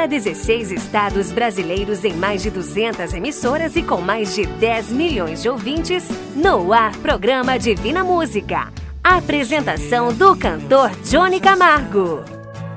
[0.00, 5.42] para 16 estados brasileiros em mais de 200 emissoras e com mais de 10 milhões
[5.42, 8.72] de ouvintes, no ar programa Divina Música.
[9.04, 12.24] Apresentação do cantor Johnny Camargo.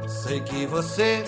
[0.06, 1.24] Sei que você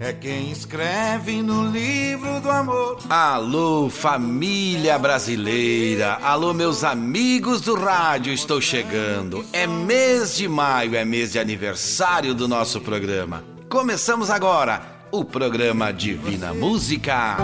[0.00, 2.96] é quem escreve no livro do amor.
[3.10, 6.14] Alô, família brasileira.
[6.22, 9.44] Alô, meus amigos do rádio, estou chegando.
[9.52, 13.44] É mês de maio, é mês de aniversário do nosso programa.
[13.68, 17.36] Começamos agora o programa Divina Música.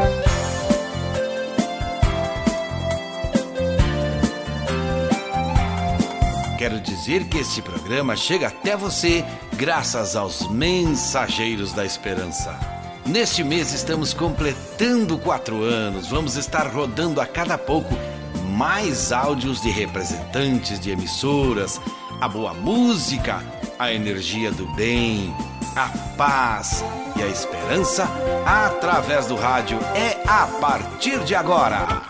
[6.59, 12.59] Quero dizer que este programa chega até você graças aos Mensageiros da Esperança.
[13.07, 16.09] Neste mês estamos completando quatro anos.
[16.09, 17.95] Vamos estar rodando a cada pouco
[18.49, 21.81] mais áudios de representantes de emissoras,
[22.21, 23.41] a boa música,
[23.79, 25.33] a energia do bem,
[25.81, 26.85] a paz
[27.17, 28.07] e a esperança
[28.45, 32.03] através do rádio é a partir de agora.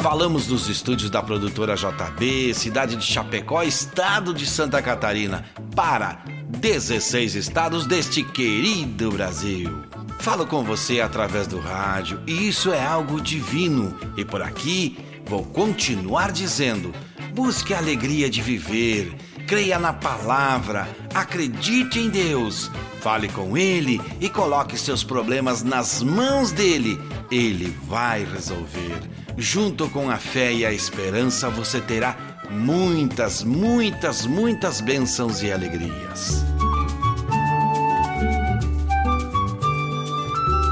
[0.00, 5.44] Falamos dos estúdios da produtora JB, cidade de Chapecó, estado de Santa Catarina,
[5.74, 9.82] para 16 estados deste querido Brasil.
[10.20, 13.98] Falo com você através do rádio e isso é algo divino.
[14.16, 16.94] E por aqui vou continuar dizendo:
[17.34, 19.12] busque a alegria de viver,
[19.46, 26.50] creia na palavra, acredite em Deus, fale com Ele e coloque seus problemas nas mãos
[26.50, 27.00] dele.
[27.30, 29.00] Ele vai resolver.
[29.36, 32.16] Junto com a fé e a esperança, você terá
[32.50, 36.44] muitas, muitas, muitas bênçãos e alegrias.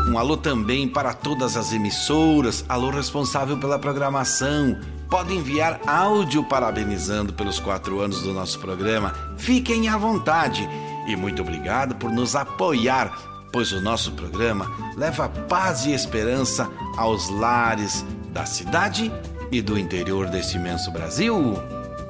[0.09, 4.78] Um alô também para todas as emissoras, alô responsável pela programação.
[5.08, 9.14] Pode enviar áudio parabenizando pelos quatro anos do nosso programa.
[9.36, 10.69] Fiquem à vontade.
[11.06, 13.12] E muito obrigado por nos apoiar,
[13.52, 19.12] pois o nosso programa leva paz e esperança aos lares da cidade
[19.53, 21.54] e do interior desse imenso Brasil.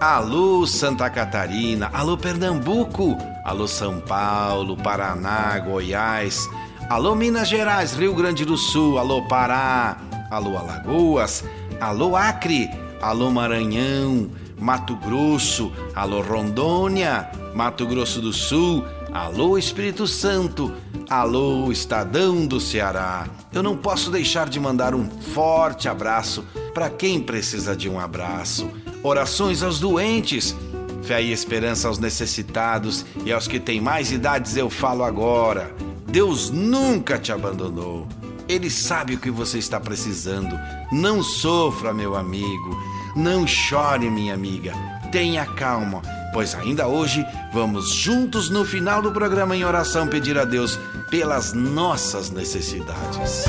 [0.01, 6.49] Alô Santa Catarina, alô Pernambuco, alô São Paulo, Paraná, Goiás,
[6.89, 9.99] alô Minas Gerais, Rio Grande do Sul, alô Pará,
[10.31, 11.45] alô Alagoas,
[11.81, 12.71] alô Acre,
[13.05, 18.83] alô Maranhão, Mato Grosso, alô Rondônia, Mato Grosso do Sul,
[19.13, 20.73] alô Espírito Santo,
[21.11, 23.27] alô Estadão do Ceará.
[23.53, 28.71] Eu não posso deixar de mandar um forte abraço para quem precisa de um abraço.
[29.03, 30.57] Orações aos doentes,
[31.03, 35.75] fé e esperança aos necessitados e aos que têm mais idades eu falo agora.
[36.07, 38.09] Deus nunca te abandonou.
[38.49, 40.59] Ele sabe o que você está precisando.
[40.93, 42.94] Não sofra, meu amigo.
[43.17, 44.73] Não chore, minha amiga.
[45.13, 46.03] Tenha calma,
[46.33, 50.77] pois ainda hoje vamos juntos no final do programa em oração pedir a Deus
[51.11, 53.45] pelas nossas necessidades.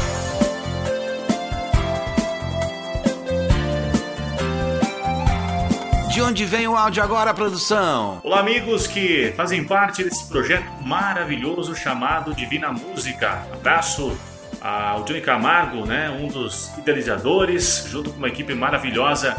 [6.13, 8.21] De onde vem o áudio agora, produção?
[8.23, 13.47] Olá, amigos que fazem parte desse projeto maravilhoso chamado Divina Música.
[13.51, 14.15] Abraço
[14.61, 19.35] ao Johnny Camargo, né, um dos idealizadores, junto com uma equipe maravilhosa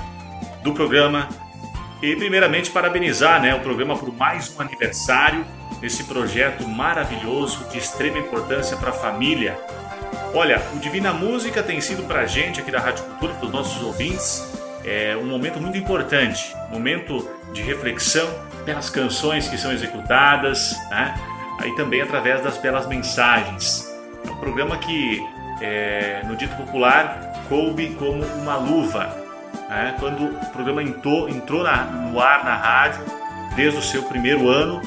[0.67, 1.29] do programa.
[2.03, 5.47] E primeiramente parabenizar né, o programa por mais um aniversário
[5.81, 9.59] desse projeto maravilhoso de extrema importância para a família.
[10.35, 13.53] Olha, o Divina Música tem sido para a gente aqui da Rádio Cultura, para os
[13.53, 14.53] nossos ouvintes,
[14.85, 18.29] é um momento muito importante, momento de reflexão
[18.65, 21.15] pelas canções que são executadas, né?
[21.61, 23.91] aí também através das belas mensagens.
[24.27, 25.25] É um programa que,
[25.63, 29.26] é, no dito popular, coube como uma luva.
[29.69, 29.97] Né?
[29.99, 33.05] Quando o programa entrou, entrou na, no ar na rádio,
[33.55, 34.81] desde o seu primeiro ano,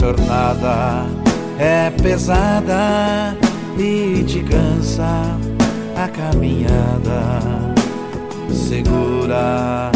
[0.00, 1.04] jornada
[1.58, 3.36] é pesada
[3.78, 5.36] e te cansa
[5.94, 7.20] a caminhada,
[8.50, 9.92] segura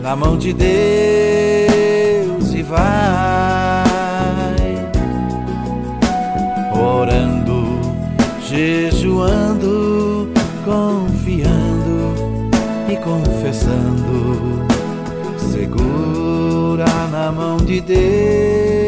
[0.00, 0.68] na mão de Deus
[2.54, 3.84] e vai.
[6.72, 7.80] Orando,
[8.48, 10.28] jejuando
[10.64, 12.14] confiando
[12.88, 14.62] e confessando.
[15.50, 18.87] Segura na mão de Deus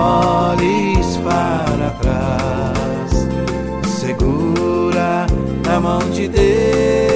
[0.00, 3.28] olhes para trás.
[3.86, 5.26] Segura
[5.66, 7.09] na mão de Deus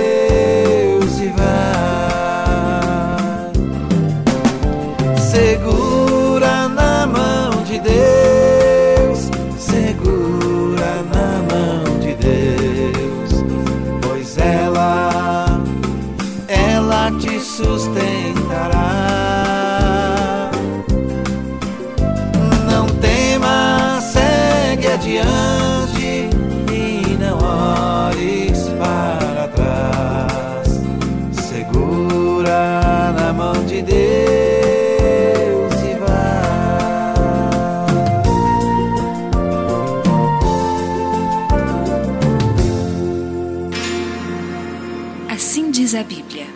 [45.95, 46.47] diz a Bíblia.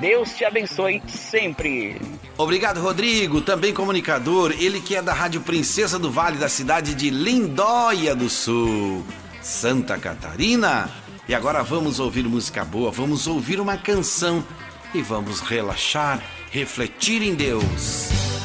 [0.00, 2.00] Deus te abençoe sempre.
[2.36, 7.08] Obrigado, Rodrigo, também comunicador, ele que é da Rádio Princesa do Vale da cidade de
[7.08, 9.06] Lindóia do Sul,
[9.40, 10.90] Santa Catarina.
[11.28, 14.44] E agora vamos ouvir música boa, vamos ouvir uma canção
[14.92, 16.20] e vamos relaxar,
[16.50, 18.41] refletir em Deus.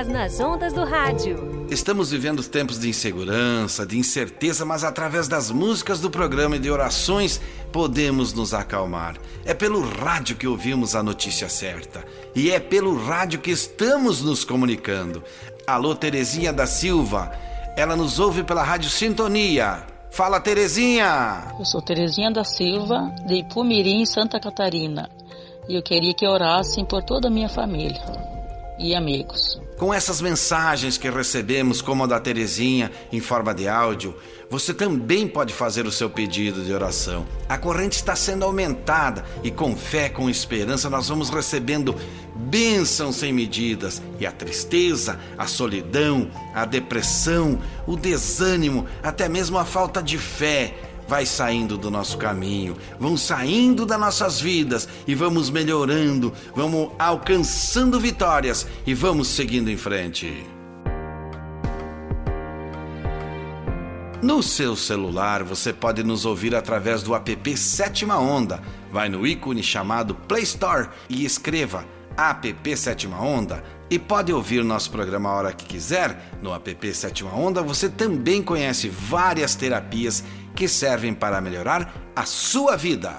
[0.00, 1.66] Paz nas ondas do rádio.
[1.70, 6.70] Estamos vivendo tempos de insegurança, de incerteza, mas através das músicas do programa e de
[6.70, 7.38] orações
[7.70, 9.16] podemos nos acalmar.
[9.44, 12.02] É pelo rádio que ouvimos a notícia certa
[12.34, 15.22] e é pelo rádio que estamos nos comunicando.
[15.66, 17.30] Alô, Terezinha da Silva,
[17.76, 19.84] ela nos ouve pela Rádio Sintonia.
[20.10, 21.54] Fala, Terezinha!
[21.58, 25.10] Eu sou Terezinha da Silva, de Ipumirim, Santa Catarina
[25.68, 28.00] e eu queria que orassem por toda a minha família
[28.78, 29.60] e amigos.
[29.80, 34.14] Com essas mensagens que recebemos, como a da Terezinha, em forma de áudio,
[34.50, 37.26] você também pode fazer o seu pedido de oração.
[37.48, 41.96] A corrente está sendo aumentada e com fé, com esperança, nós vamos recebendo
[42.36, 44.02] bênçãos sem medidas.
[44.18, 50.74] E a tristeza, a solidão, a depressão, o desânimo, até mesmo a falta de fé
[51.10, 57.98] vai saindo do nosso caminho, vão saindo das nossas vidas e vamos melhorando, vamos alcançando
[57.98, 60.46] vitórias e vamos seguindo em frente.
[64.22, 68.62] No seu celular você pode nos ouvir através do app Sétima Onda.
[68.92, 71.84] Vai no ícone chamado Play Store e escreva
[72.16, 76.36] app Sétima Onda e pode ouvir nosso programa a hora que quiser.
[76.40, 80.22] No app Sétima Onda você também conhece várias terapias
[80.60, 83.16] que servem para melhorar a sua vida.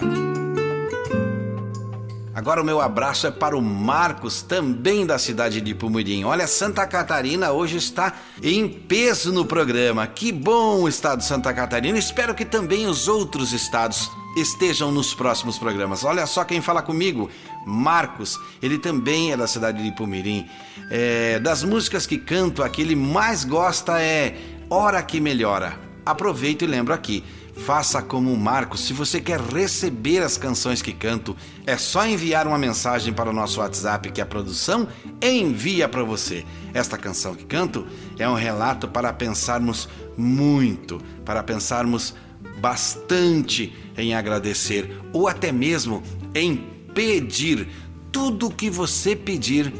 [2.36, 6.24] Agora o meu abraço é para o Marcos, também da cidade de Pumurim.
[6.24, 10.06] Olha, Santa Catarina hoje está em peso no programa.
[10.06, 11.98] Que bom o estado de Santa Catarina.
[11.98, 16.04] Espero que também os outros estados estejam nos próximos programas.
[16.04, 17.28] Olha só quem fala comigo,
[17.66, 18.40] Marcos.
[18.62, 20.48] Ele também é da cidade de Pumirim.
[20.92, 24.38] É, das músicas que canto, a que ele mais gosta é
[24.70, 25.91] Hora que Melhora.
[26.06, 27.24] Aproveito e lembro aqui.
[27.56, 28.82] Faça como o Marcos.
[28.82, 33.34] Se você quer receber as canções que canto, é só enviar uma mensagem para o
[33.34, 34.88] nosso WhatsApp que a produção
[35.22, 36.46] envia para você.
[36.74, 37.86] Esta canção que canto
[38.18, 42.16] é um relato para pensarmos muito, para pensarmos
[42.60, 46.02] bastante em agradecer ou até mesmo
[46.34, 46.56] em
[46.94, 47.68] pedir.
[48.12, 49.74] Tudo que você pedir,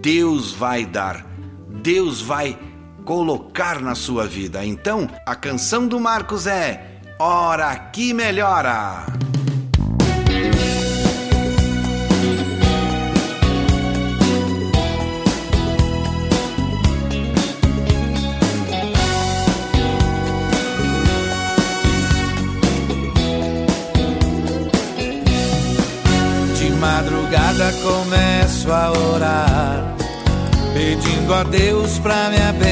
[0.00, 1.26] Deus vai dar.
[1.82, 2.58] Deus vai
[3.04, 4.64] colocar na sua vida.
[4.64, 9.06] Então, a canção do Marcos é Hora que Melhora.
[26.56, 29.96] De madrugada começo a orar,
[30.74, 32.71] pedindo a Deus pra me abençoar.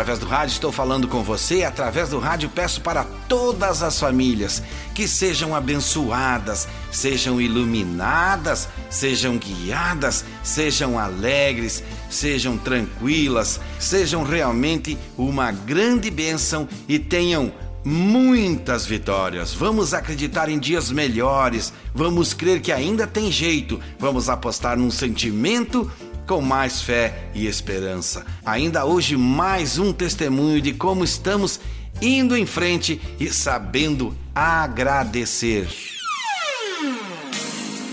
[0.00, 4.62] Rádio estou falando com você, através do rádio peço para todas as famílias
[4.94, 16.10] que sejam abençoadas, sejam iluminadas, sejam guiadas, sejam alegres, sejam tranquilas, sejam realmente uma grande
[16.10, 17.52] bênção e tenham
[17.84, 19.52] muitas vitórias.
[19.52, 25.90] Vamos acreditar em dias melhores, vamos crer que ainda tem jeito, vamos apostar num sentimento
[26.32, 28.24] com mais fé e esperança.
[28.42, 31.60] Ainda hoje, mais um testemunho de como estamos
[32.00, 35.68] indo em frente e sabendo agradecer.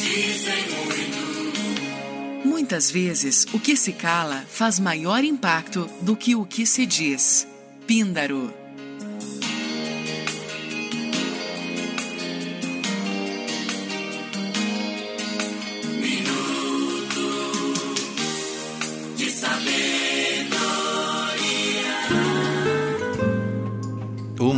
[0.00, 2.48] dizem muito.
[2.48, 7.46] Muitas vezes, o que se cala faz maior impacto do que o que se diz.
[7.86, 8.59] Píndaro.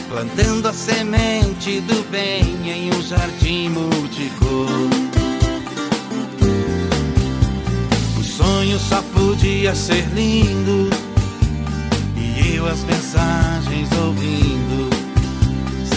[0.07, 4.67] plantando a semente do bem em um jardim multicor.
[8.17, 10.89] O sonho só podia ser lindo
[12.15, 14.89] e eu as mensagens ouvindo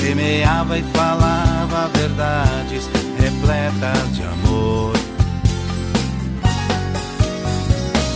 [0.01, 4.93] semeava e falava verdades repletas de amor.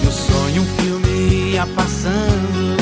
[0.04, 2.81] No sonho um filme ia passando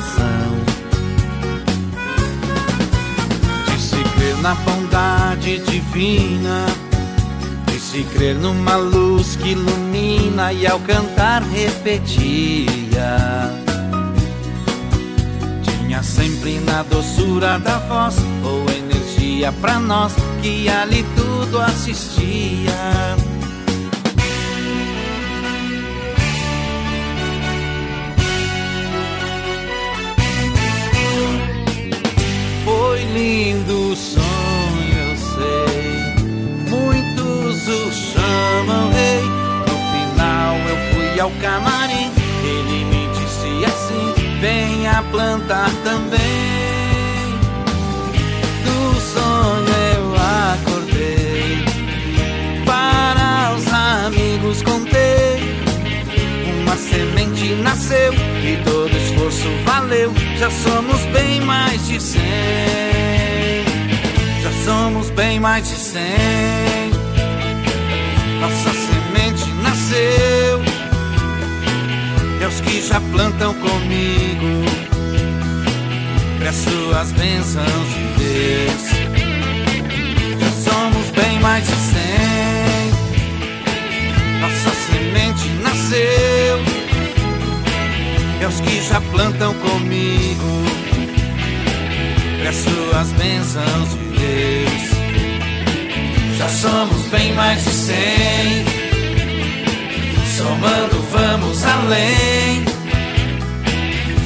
[4.41, 6.65] Na bondade divina.
[7.73, 13.17] E se crer numa luz que ilumina e ao cantar repetia.
[15.63, 23.20] Tinha sempre na doçura da voz ou energia pra nós que ali tudo assistia.
[33.13, 36.69] Lindo sonho, eu sei.
[36.69, 39.21] Muitos o chamam rei.
[39.67, 42.11] No final eu fui ao camarim.
[42.43, 46.60] Ele me disse assim: venha plantar também.
[59.41, 60.13] Esforço valeu.
[60.37, 62.21] Já somos bem mais de cem.
[64.41, 66.91] Já somos bem mais de cem.
[68.39, 70.61] Nossa semente nasceu.
[72.39, 74.65] E aos que já plantam comigo,
[76.39, 78.83] peço as bênçãos de Deus.
[80.39, 82.91] Já somos bem mais de cem.
[84.39, 86.70] Nossa semente nasceu
[88.41, 90.63] e aos que já plantam comigo,
[92.43, 94.81] peço as bênçãos de Deus.
[96.39, 98.65] Já somos bem mais de cem,
[100.37, 102.65] somando vamos além,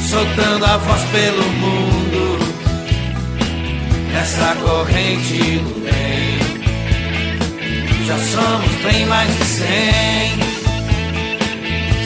[0.09, 2.39] soltando a voz pelo mundo,
[4.13, 6.39] nessa corrente do bem.
[8.05, 10.44] Já somos bem mais de cem.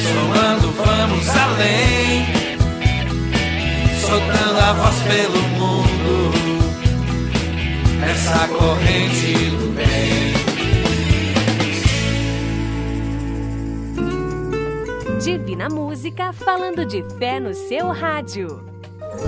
[0.10, 2.26] Somando, vamos além.
[4.02, 6.32] Soltando a voz pelo mundo.
[8.04, 10.34] Essa corrente do bem.
[15.22, 18.64] Divina Música falando de fé no seu rádio.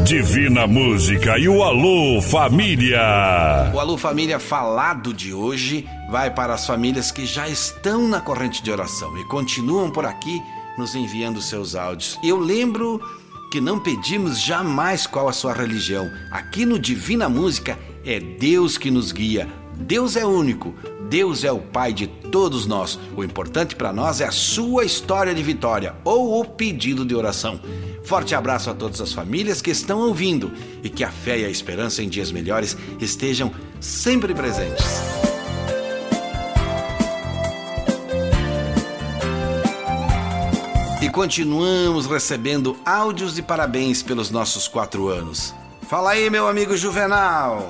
[0.04, 3.72] Divina Música e o Alô Família.
[3.74, 8.64] O Alô Família falado de hoje vai para as famílias que já estão na corrente
[8.64, 10.42] de oração e continuam por aqui
[10.78, 12.18] nos enviando seus áudios.
[12.24, 13.02] Eu lembro
[13.52, 16.10] que não pedimos jamais qual a sua religião.
[16.32, 19.48] Aqui no Divina Música é Deus que nos guia.
[19.76, 20.74] Deus é único.
[21.10, 22.98] Deus é o Pai de todos nós.
[23.16, 27.60] O importante para nós é a sua história de vitória ou o pedido de oração.
[28.04, 31.50] Forte abraço a todas as famílias que estão ouvindo e que a fé e a
[31.50, 35.31] esperança em dias melhores estejam sempre presentes.
[41.12, 45.54] Continuamos recebendo áudios de parabéns pelos nossos quatro anos.
[45.82, 47.70] Fala aí, meu amigo Juvenal!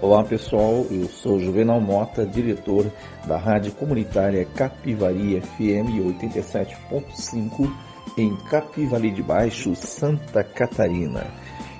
[0.00, 2.86] Olá pessoal, eu sou Juvenal Mota, diretor
[3.26, 5.90] da Rádio Comunitária Capivari FM
[6.22, 7.68] 87.5
[8.16, 11.26] em Capivari de Baixo, Santa Catarina.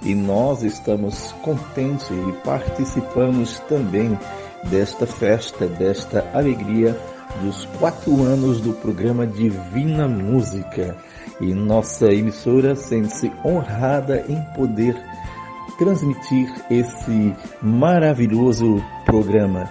[0.02, 4.18] E nós estamos contentes e participamos também
[4.64, 6.98] desta festa, desta alegria
[7.42, 10.96] dos quatro anos do programa Divina Música.
[11.40, 14.96] E nossa emissora sente-se honrada em poder
[15.78, 19.70] transmitir esse maravilhoso programa.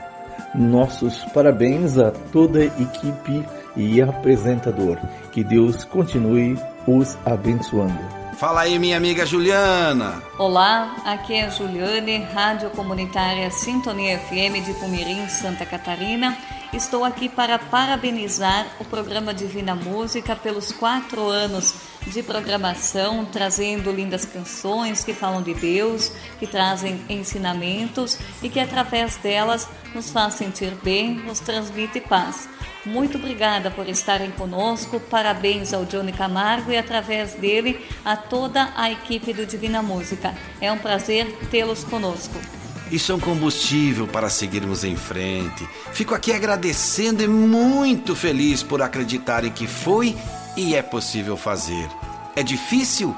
[0.55, 4.97] Nossos parabéns a toda a equipe e apresentador.
[5.31, 7.99] Que Deus continue os abençoando.
[8.37, 10.21] Fala aí, minha amiga Juliana.
[10.37, 16.37] Olá, aqui é a Juliane, Rádio Comunitária Sintonia FM de Pumirim, Santa Catarina.
[16.73, 21.73] Estou aqui para parabenizar o programa Divina Música pelos quatro anos
[22.05, 29.15] de programação, trazendo lindas canções que falam de Deus, que trazem ensinamentos e que através
[29.15, 32.49] delas nos faz sentir bem, nos transmite paz.
[32.85, 34.99] Muito obrigada por estarem conosco.
[34.99, 40.33] Parabéns ao Johnny Camargo e através dele a toda a equipe do Divina Música.
[40.59, 42.56] É um prazer tê-los conosco.
[42.91, 45.67] Isso é um combustível para seguirmos em frente.
[45.91, 50.15] Fico aqui agradecendo e muito feliz por acreditarem que foi
[50.55, 51.89] e é possível fazer.
[52.35, 53.15] É difícil?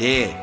[0.00, 0.34] É.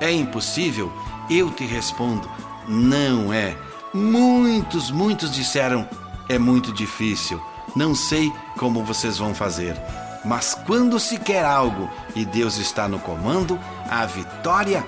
[0.00, 0.92] É impossível?
[1.28, 2.30] Eu te respondo:
[2.68, 3.56] não é.
[3.92, 5.88] Muitos, muitos disseram:
[6.28, 7.42] é muito difícil.
[7.74, 9.76] Não sei como vocês vão fazer.
[10.24, 14.84] Mas quando se quer algo e Deus está no comando, a vitória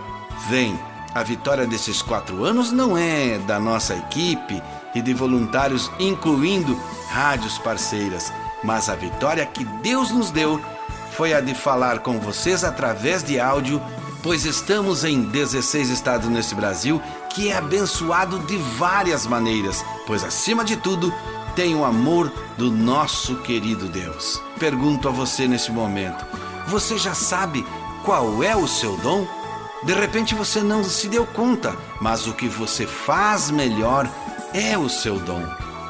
[0.49, 0.79] vem.
[1.15, 4.63] A vitória desses quatro anos não é da nossa equipe
[4.95, 10.61] e de voluntários, incluindo rádios parceiras, mas a vitória que Deus nos deu
[11.13, 13.83] foi a de falar com vocês através de áudio,
[14.23, 20.65] pois estamos em 16 estados nesse Brasil, que é abençoado de várias maneiras, pois acima
[20.65, 21.13] de tudo
[21.57, 24.41] tem o amor do nosso querido Deus.
[24.61, 26.25] Pergunto a você nesse momento:
[26.69, 27.67] você já sabe
[28.05, 29.40] qual é o seu dom?
[29.83, 34.09] De repente você não se deu conta, mas o que você faz melhor
[34.53, 35.43] é o seu dom.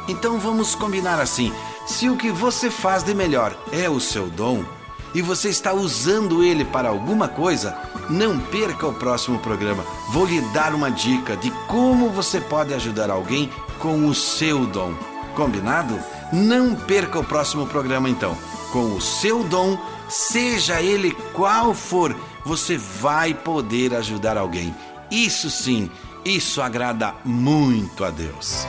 [0.08, 1.52] Então vamos combinar assim:
[1.86, 4.64] se o que você faz de melhor é o seu dom
[5.12, 7.76] e você está usando ele para alguma coisa,
[8.08, 9.84] não perca o próximo programa.
[10.10, 13.50] Vou lhe dar uma dica de como você pode ajudar alguém
[13.80, 14.94] com o seu dom.
[15.34, 15.98] Combinado?
[16.32, 18.36] Não perca o próximo programa então.
[18.70, 19.76] Com o seu dom,
[20.08, 24.74] seja ele qual for, você vai poder ajudar alguém.
[25.10, 25.90] Isso sim,
[26.24, 28.66] isso agrada muito a Deus.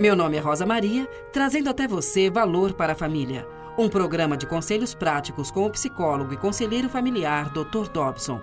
[0.00, 3.46] Meu nome é Rosa Maria, trazendo até você Valor para a Família,
[3.78, 7.88] um programa de conselhos práticos com o psicólogo e conselheiro familiar Dr.
[7.92, 8.40] Dobson.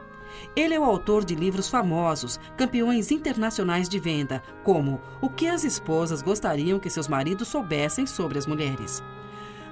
[0.55, 5.63] Ele é o autor de livros famosos, campeões internacionais de venda, como O que as
[5.63, 9.03] esposas gostariam que seus maridos soubessem sobre as mulheres.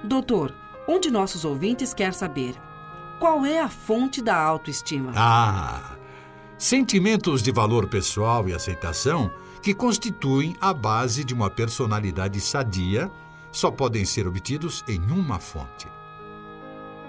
[0.04, 0.54] Doutor,
[0.88, 2.54] um de nossos ouvintes quer saber:
[3.20, 5.12] qual é a fonte da autoestima?
[5.14, 5.96] Ah!
[6.56, 9.30] Sentimentos de valor pessoal e aceitação
[9.62, 13.10] que constituem a base de uma personalidade sadia
[13.52, 15.86] só podem ser obtidos em uma fonte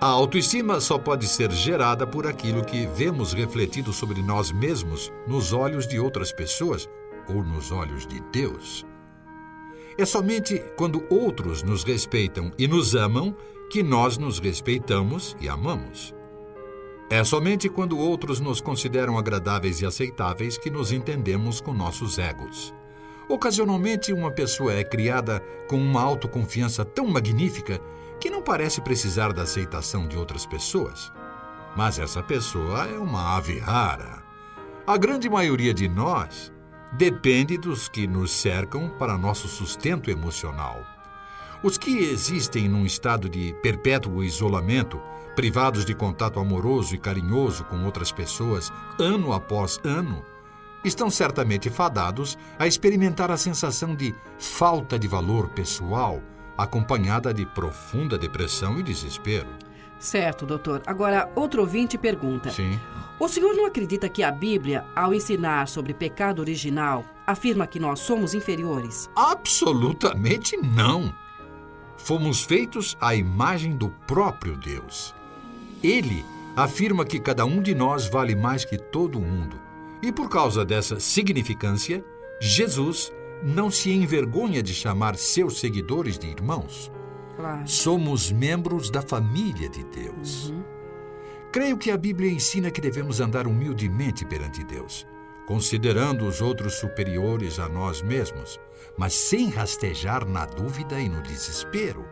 [0.01, 5.51] a autoestima só pode ser gerada por aquilo que vemos refletido sobre nós mesmos nos
[5.51, 6.87] olhos de outras pessoas
[7.27, 8.85] ou nos olhos de Deus.
[9.97, 13.35] É somente quando outros nos respeitam e nos amam
[13.69, 16.15] que nós nos respeitamos e amamos.
[17.09, 22.73] É somente quando outros nos consideram agradáveis e aceitáveis que nos entendemos com nossos egos.
[23.27, 27.79] Ocasionalmente, uma pessoa é criada com uma autoconfiança tão magnífica
[28.19, 31.11] que não parece precisar da aceitação de outras pessoas.
[31.75, 34.23] Mas essa pessoa é uma ave rara.
[34.85, 36.51] A grande maioria de nós
[36.93, 40.83] depende dos que nos cercam para nosso sustento emocional.
[41.61, 45.01] Os que existem num estado de perpétuo isolamento,
[45.35, 50.23] privados de contato amoroso e carinhoso com outras pessoas, ano após ano,
[50.85, 56.21] estão certamente fadados a experimentar a sensação de falta de valor pessoal,
[56.57, 59.49] acompanhada de profunda depressão e desespero.
[59.99, 60.81] Certo, doutor.
[60.85, 62.79] Agora, outro ouvinte pergunta: Sim.
[63.19, 67.99] O senhor não acredita que a Bíblia, ao ensinar sobre pecado original, afirma que nós
[67.99, 69.09] somos inferiores?
[69.13, 71.13] Absolutamente não.
[72.09, 75.13] Fomos feitos à imagem do próprio Deus.
[75.83, 79.61] Ele afirma que cada um de nós vale mais que todo mundo.
[80.01, 82.03] E por causa dessa significância,
[82.41, 86.91] Jesus não se envergonha de chamar seus seguidores de irmãos.
[87.35, 87.67] Claro.
[87.67, 90.51] Somos membros da família de Deus.
[91.51, 95.05] Creio que a Bíblia ensina que devemos andar humildemente perante Deus,
[95.49, 98.59] considerando os outros superiores a nós mesmos,
[98.95, 102.05] mas sem rastejar na dúvida e no desespero.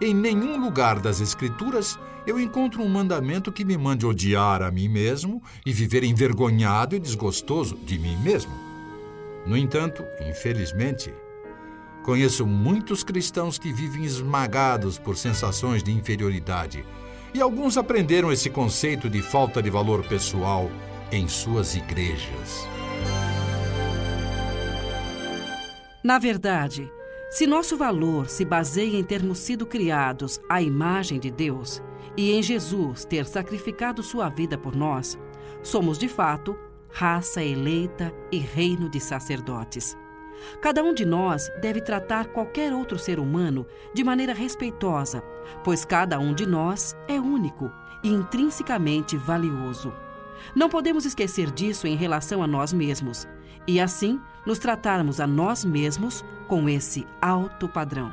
[0.00, 4.88] Em nenhum lugar das Escrituras eu encontro um mandamento que me mande odiar a mim
[4.88, 8.52] mesmo e viver envergonhado e desgostoso de mim mesmo.
[9.46, 11.14] No entanto, infelizmente,
[12.02, 16.84] conheço muitos cristãos que vivem esmagados por sensações de inferioridade
[17.32, 20.68] e alguns aprenderam esse conceito de falta de valor pessoal
[21.12, 22.66] em suas igrejas.
[26.02, 26.90] Na verdade,
[27.30, 31.82] se nosso valor se baseia em termos sido criados à imagem de Deus
[32.16, 35.18] e em Jesus ter sacrificado sua vida por nós,
[35.62, 36.56] somos de fato
[36.92, 39.96] raça eleita e reino de sacerdotes.
[40.62, 45.22] Cada um de nós deve tratar qualquer outro ser humano de maneira respeitosa,
[45.62, 47.70] pois cada um de nós é único
[48.02, 49.92] e intrinsecamente valioso.
[50.54, 53.26] Não podemos esquecer disso em relação a nós mesmos
[53.66, 58.12] e, assim, nos tratarmos a nós mesmos com esse alto padrão.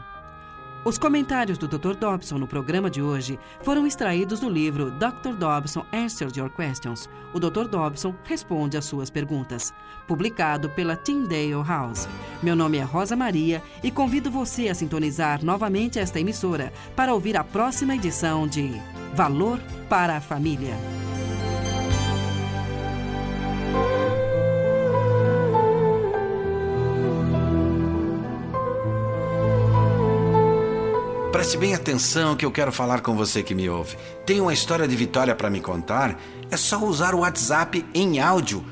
[0.87, 1.95] Os comentários do Dr.
[1.95, 5.33] Dobson no programa de hoje foram extraídos do livro Dr.
[5.37, 7.09] Dobson Answers Your Questions.
[7.33, 7.67] O Dr.
[7.67, 9.73] Dobson responde às suas perguntas,
[10.07, 12.07] publicado pela Tyndale House.
[12.41, 17.35] Meu nome é Rosa Maria e convido você a sintonizar novamente esta emissora para ouvir
[17.35, 18.71] a próxima edição de
[19.13, 19.59] Valor
[19.89, 20.77] para a Família.
[31.47, 33.95] Preste bem atenção que eu quero falar com você que me ouve.
[34.25, 36.19] Tem uma história de vitória para me contar?
[36.51, 38.65] É só usar o WhatsApp em áudio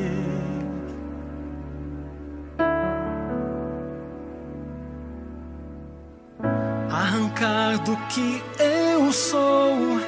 [6.91, 9.99] arrancar do que eu sou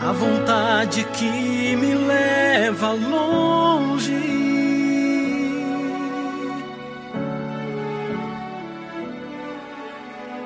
[0.00, 4.38] a vontade que me leva longe.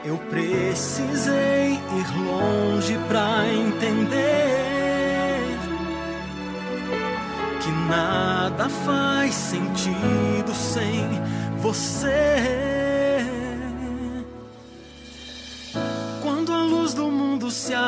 [0.04, 4.52] Eu precisei ir longe para entender
[7.60, 11.08] que nada faz sentido sem
[11.58, 12.71] você.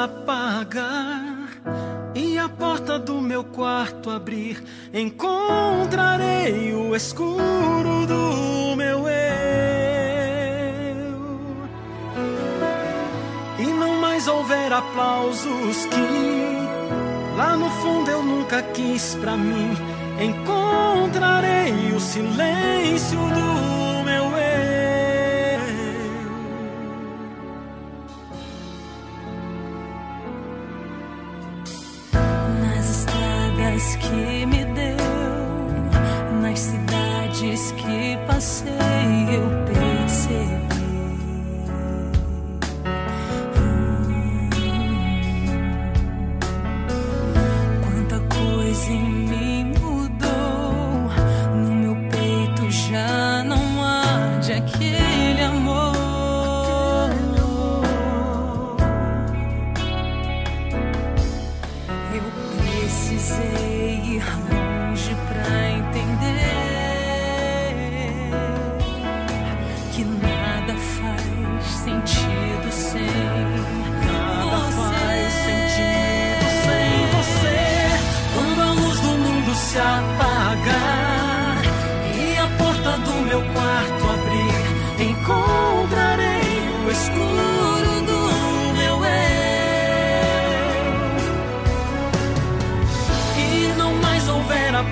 [0.05, 1.49] Apagar
[2.15, 9.15] e a porta do meu quarto abrir, encontrarei o escuro do meu eu.
[13.59, 19.77] E não mais houver aplausos que lá no fundo eu nunca quis pra mim.
[20.21, 23.84] Encontrarei o silêncio do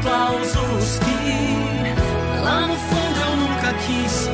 [0.03, 4.32] aplausos que lá no fundo eu nunca quis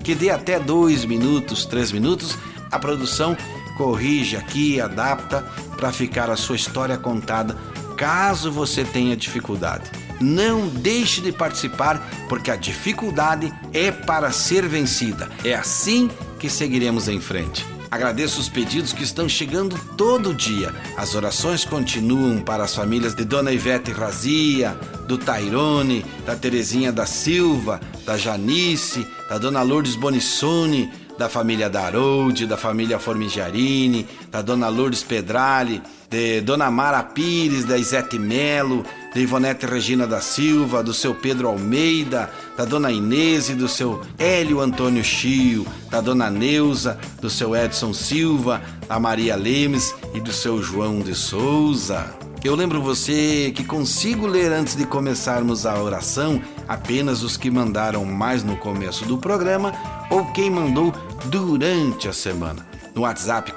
[0.03, 2.37] que dê até dois minutos, três minutos.
[2.69, 3.37] A produção
[3.79, 5.43] corrige aqui, adapta
[5.77, 7.57] para ficar a sua história contada,
[7.97, 9.89] caso você tenha dificuldade.
[10.25, 15.31] Não deixe de participar, porque a dificuldade é para ser vencida.
[15.45, 17.67] É assim que seguiremos em frente.
[17.91, 20.75] Agradeço os pedidos que estão chegando todo dia.
[20.97, 24.71] As orações continuam para as famílias de Dona Ivete Razia,
[25.07, 32.47] do Tairone, da Terezinha da Silva, da Janice, da Dona Lourdes Bonissoni, da família Daroldi,
[32.47, 38.85] da família Formigiarini, da Dona Lourdes Pedrali, de Dona Mara Pires, da Isete Melo,
[39.15, 44.03] de Ivonete Regina da Silva, do seu Pedro Almeida, da Dona Inês e do seu
[44.19, 50.33] Hélio Antônio Chio, da Dona Neuza, do seu Edson Silva, da Maria Lemes e do
[50.33, 52.13] seu João de Souza.
[52.43, 58.05] Eu lembro você que consigo ler antes de começarmos a oração apenas os que mandaram
[58.05, 59.73] mais no começo do programa
[60.11, 60.93] ou quem mandou
[61.27, 63.53] durante a semana no WhatsApp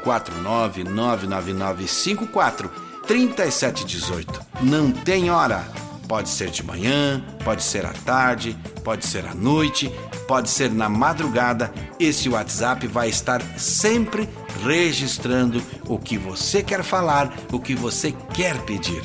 [3.07, 4.45] 49999543718.
[4.61, 5.65] Não tem hora.
[6.07, 9.91] Pode ser de manhã, pode ser à tarde, pode ser à noite,
[10.25, 11.73] pode ser na madrugada.
[11.99, 14.29] Esse WhatsApp vai estar sempre
[14.63, 19.01] registrando o que você quer falar, o que você quer pedir.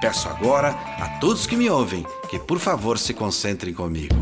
[0.00, 4.16] Peço agora a todos que me ouvem que, por favor, se concentrem comigo.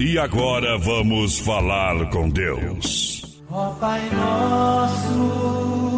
[0.00, 3.22] E agora vamos falar com Deus.
[3.50, 5.91] Ó Pai nosso,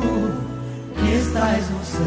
[1.04, 2.04] que estais no céu.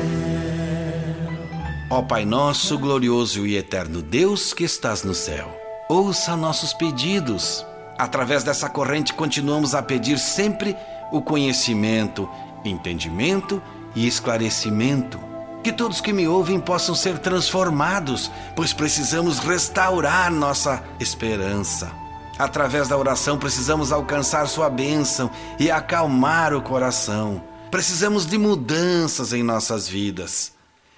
[1.89, 5.55] Ó Pai nosso, glorioso e eterno Deus que estás no céu,
[5.87, 7.65] ouça nossos pedidos.
[7.97, 10.75] Através dessa corrente continuamos a pedir sempre
[11.11, 12.27] o conhecimento,
[12.65, 13.61] entendimento
[13.95, 15.19] e esclarecimento.
[15.63, 21.91] Que todos que me ouvem possam ser transformados, pois precisamos restaurar nossa esperança.
[22.37, 25.29] Através da oração precisamos alcançar sua bênção
[25.59, 27.41] e acalmar o coração.
[27.77, 30.51] Precisamos de mudanças em nossas vidas.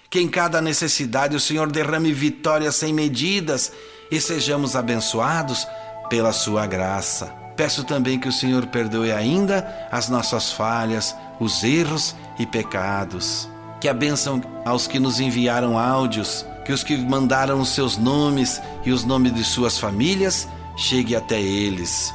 [0.09, 3.73] Que em cada necessidade o Senhor derrame vitórias sem medidas
[4.09, 5.67] e sejamos abençoados
[6.09, 7.36] pela sua graça.
[7.57, 13.49] Peço também que o Senhor perdoe ainda as nossas falhas, os erros e pecados.
[13.82, 18.61] Que a bênção aos que nos enviaram áudios, que os que mandaram os seus nomes
[18.86, 22.13] e os nomes de suas famílias chegue até eles.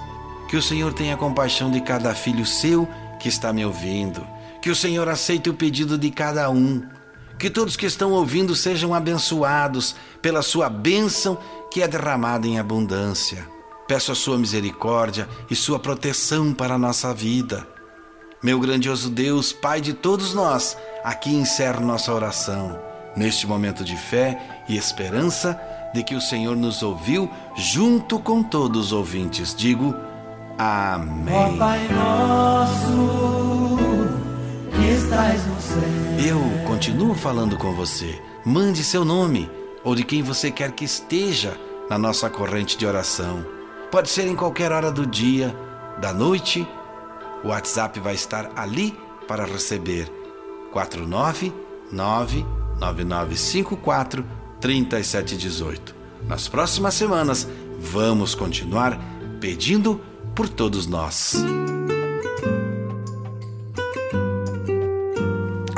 [0.49, 2.89] Que o Senhor tenha compaixão de cada filho seu
[3.21, 4.33] que está me ouvindo.
[4.65, 6.83] Que o Senhor aceite o pedido de cada um.
[7.39, 11.37] Que todos que estão ouvindo sejam abençoados pela sua bênção
[11.71, 13.47] que é derramada em abundância.
[13.87, 17.69] Peço a sua misericórdia e sua proteção para a nossa vida.
[18.43, 22.81] Meu grandioso Deus, Pai de todos nós, aqui encerro nossa oração.
[23.15, 25.61] Neste momento de fé e esperança,
[25.93, 29.55] de que o Senhor nos ouviu junto com todos os ouvintes.
[29.55, 29.95] Digo
[30.57, 31.59] Amém.
[31.59, 33.44] Pai nosso,
[34.89, 35.83] estás no céu.
[36.27, 38.21] Eu continuo falando com você.
[38.45, 39.51] Mande seu nome
[39.83, 41.59] ou de quem você quer que esteja
[41.89, 43.45] na nossa corrente de oração.
[43.91, 45.55] Pode ser em qualquer hora do dia,
[46.01, 46.67] da noite.
[47.43, 50.11] O WhatsApp vai estar ali para receber.
[50.73, 52.45] 499
[52.79, 54.25] 9954
[54.61, 55.95] 3718.
[56.27, 57.47] Nas próximas semanas,
[57.79, 58.99] vamos continuar
[59.41, 60.01] pedindo
[60.35, 61.37] por todos nós.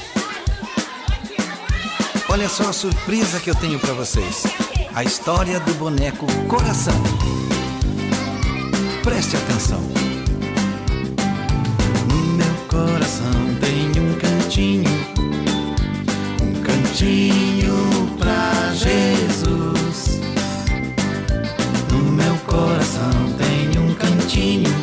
[2.37, 4.43] Olha só a surpresa que eu tenho para vocês.
[4.93, 6.93] A história do boneco Coração.
[9.01, 9.79] Preste atenção.
[12.09, 13.31] No meu coração
[13.61, 14.83] tem um cantinho
[16.61, 20.19] cantinho pra Jesus.
[21.89, 24.74] No meu coração tem um cantinho,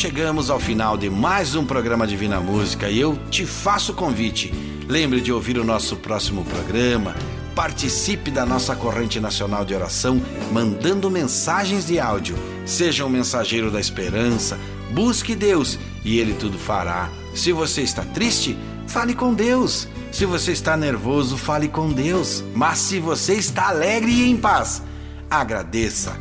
[0.00, 4.50] chegamos ao final de mais um programa Divina Música e eu te faço o convite.
[4.88, 7.14] Lembre de ouvir o nosso próximo programa.
[7.54, 10.18] Participe da nossa corrente nacional de oração
[10.50, 12.34] mandando mensagens de áudio.
[12.64, 14.58] Seja um mensageiro da esperança.
[14.90, 17.10] Busque Deus e Ele tudo fará.
[17.34, 19.86] Se você está triste, fale com Deus.
[20.10, 22.42] Se você está nervoso, fale com Deus.
[22.54, 24.82] Mas se você está alegre e em paz,
[25.30, 26.16] agradeça.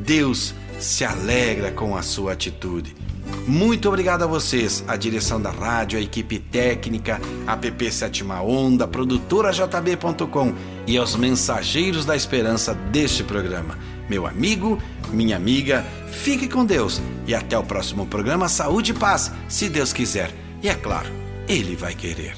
[0.00, 3.00] Deus se alegra com a sua atitude.
[3.46, 8.86] Muito obrigado a vocês, a direção da rádio, a equipe técnica, a PP Sétima Onda,
[8.86, 10.54] produtora JB.com
[10.86, 13.76] e aos mensageiros da esperança deste programa.
[14.08, 14.78] Meu amigo,
[15.12, 19.92] minha amiga, fique com Deus e até o próximo programa Saúde e Paz, se Deus
[19.92, 20.30] quiser.
[20.62, 21.10] E é claro,
[21.48, 22.36] Ele vai querer.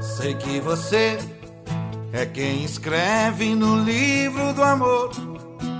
[0.00, 1.18] Sei que você
[2.12, 5.37] é quem escreve no livro do amor.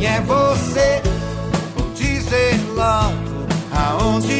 [0.00, 1.02] Quem é você?
[1.76, 4.39] Vou dizer logo aonde